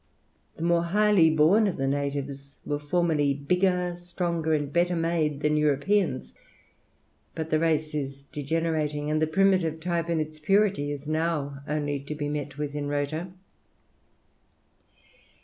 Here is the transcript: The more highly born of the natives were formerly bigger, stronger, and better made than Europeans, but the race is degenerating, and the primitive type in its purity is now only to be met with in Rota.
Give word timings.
The 0.55 0.63
more 0.63 0.81
highly 0.81 1.29
born 1.29 1.67
of 1.67 1.77
the 1.77 1.85
natives 1.85 2.55
were 2.65 2.79
formerly 2.79 3.35
bigger, 3.35 3.95
stronger, 3.99 4.55
and 4.55 4.73
better 4.73 4.95
made 4.95 5.41
than 5.41 5.55
Europeans, 5.57 6.33
but 7.35 7.51
the 7.51 7.59
race 7.59 7.93
is 7.93 8.23
degenerating, 8.23 9.11
and 9.11 9.21
the 9.21 9.27
primitive 9.27 9.79
type 9.79 10.09
in 10.09 10.19
its 10.19 10.39
purity 10.39 10.91
is 10.91 11.07
now 11.07 11.59
only 11.67 11.99
to 11.99 12.15
be 12.15 12.29
met 12.29 12.57
with 12.57 12.73
in 12.73 12.87
Rota. 12.87 13.27